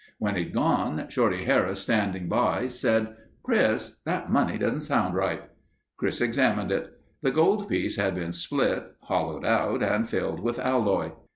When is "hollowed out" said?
9.01-9.83